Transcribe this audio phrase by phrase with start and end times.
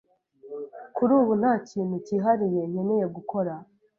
[0.95, 3.53] Kuri ubu nta kintu cyihariye nkeneye gukora.